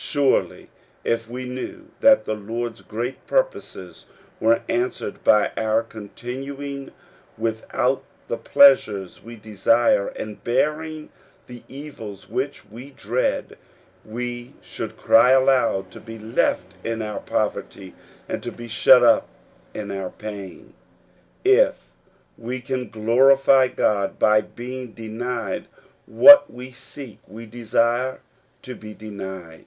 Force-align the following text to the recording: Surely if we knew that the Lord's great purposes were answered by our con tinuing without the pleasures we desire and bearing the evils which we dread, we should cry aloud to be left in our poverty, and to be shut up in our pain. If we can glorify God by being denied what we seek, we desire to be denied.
Surely 0.00 0.70
if 1.04 1.28
we 1.28 1.44
knew 1.44 1.90
that 2.00 2.24
the 2.24 2.32
Lord's 2.34 2.80
great 2.82 3.26
purposes 3.26 4.06
were 4.40 4.62
answered 4.68 5.22
by 5.24 5.50
our 5.56 5.82
con 5.82 6.10
tinuing 6.16 6.92
without 7.36 8.04
the 8.28 8.36
pleasures 8.38 9.22
we 9.24 9.34
desire 9.34 10.06
and 10.06 10.42
bearing 10.44 11.10
the 11.48 11.64
evils 11.68 12.28
which 12.30 12.64
we 12.66 12.90
dread, 12.92 13.58
we 14.04 14.54
should 14.62 14.96
cry 14.96 15.32
aloud 15.32 15.90
to 15.90 16.00
be 16.00 16.18
left 16.18 16.72
in 16.84 17.02
our 17.02 17.20
poverty, 17.20 17.92
and 18.28 18.40
to 18.44 18.52
be 18.52 18.68
shut 18.68 19.02
up 19.02 19.28
in 19.74 19.90
our 19.90 20.10
pain. 20.10 20.72
If 21.44 21.90
we 22.38 22.60
can 22.60 22.88
glorify 22.88 23.66
God 23.66 24.16
by 24.18 24.42
being 24.42 24.92
denied 24.92 25.66
what 26.06 26.50
we 26.50 26.70
seek, 26.70 27.18
we 27.26 27.44
desire 27.46 28.20
to 28.62 28.74
be 28.76 28.94
denied. 28.94 29.66